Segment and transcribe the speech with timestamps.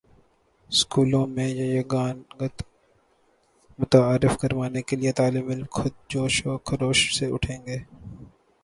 [0.69, 2.63] سکولوں میں یگانگت
[3.79, 7.77] متعارف کروانے کے لیے طالب علم خود جوش و خروش سے اٹھیں گے